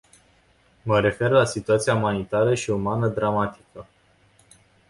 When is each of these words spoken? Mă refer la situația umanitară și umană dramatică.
Mă 0.83 0.99
refer 0.99 1.29
la 1.31 1.45
situația 1.45 1.95
umanitară 1.95 2.53
și 2.53 2.69
umană 2.69 3.07
dramatică. 3.07 3.85